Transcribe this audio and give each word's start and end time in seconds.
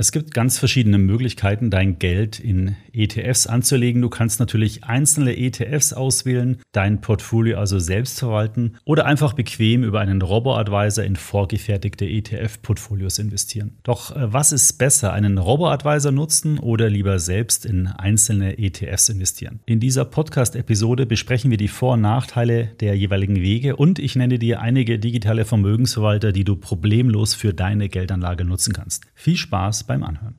Es 0.00 0.12
gibt 0.12 0.32
ganz 0.32 0.60
verschiedene 0.60 0.96
Möglichkeiten, 0.96 1.70
dein 1.70 1.98
Geld 1.98 2.38
in 2.38 2.76
ETFs 2.92 3.48
anzulegen. 3.48 4.00
Du 4.00 4.08
kannst 4.08 4.38
natürlich 4.38 4.84
einzelne 4.84 5.36
ETFs 5.36 5.92
auswählen, 5.92 6.58
dein 6.70 7.00
Portfolio 7.00 7.58
also 7.58 7.80
selbst 7.80 8.20
verwalten 8.20 8.76
oder 8.84 9.06
einfach 9.06 9.32
bequem 9.32 9.82
über 9.82 9.98
einen 9.98 10.22
Robo-Advisor 10.22 11.02
in 11.02 11.16
vorgefertigte 11.16 12.04
ETF-Portfolios 12.04 13.18
investieren. 13.18 13.78
Doch 13.82 14.14
äh, 14.14 14.32
was 14.32 14.52
ist 14.52 14.74
besser, 14.74 15.12
einen 15.12 15.36
Robo-Advisor 15.36 16.12
nutzen 16.12 16.60
oder 16.60 16.88
lieber 16.88 17.18
selbst 17.18 17.66
in 17.66 17.88
einzelne 17.88 18.56
ETFs 18.56 19.08
investieren? 19.08 19.58
In 19.66 19.80
dieser 19.80 20.04
Podcast-Episode 20.04 21.06
besprechen 21.06 21.50
wir 21.50 21.58
die 21.58 21.66
Vor- 21.66 21.94
und 21.94 22.02
Nachteile 22.02 22.66
der 22.78 22.96
jeweiligen 22.96 23.42
Wege 23.42 23.74
und 23.74 23.98
ich 23.98 24.14
nenne 24.14 24.38
dir 24.38 24.60
einige 24.60 25.00
digitale 25.00 25.44
Vermögensverwalter, 25.44 26.30
die 26.30 26.44
du 26.44 26.54
problemlos 26.54 27.34
für 27.34 27.52
deine 27.52 27.88
Geldanlage 27.88 28.44
nutzen 28.44 28.72
kannst. 28.72 29.02
Viel 29.16 29.36
Spaß 29.36 29.87
beim 29.88 30.04
Anhören. 30.04 30.36